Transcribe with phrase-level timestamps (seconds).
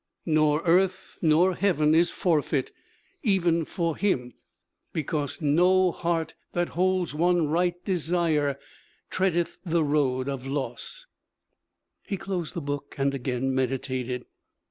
[0.25, 2.71] Nor earth, nor heaven is forfeit,
[3.21, 4.33] even for him,
[4.93, 8.57] Because no heart that holds one right desire
[9.11, 11.05] Treadeth the road of loss!
[12.01, 14.25] He closed the book and again meditated.